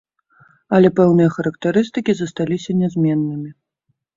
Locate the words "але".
0.77-0.89